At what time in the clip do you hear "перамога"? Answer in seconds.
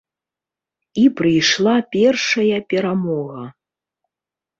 2.75-3.45